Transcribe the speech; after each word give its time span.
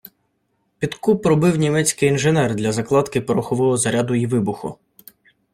Підкоп 0.79 1.25
робив 1.25 1.55
німецький 1.57 2.09
інженер 2.09 2.55
для 2.55 2.71
закладки 2.71 3.21
порохового 3.21 3.77
заряду 3.77 4.13
й 4.15 4.25
вибуху 4.25 4.77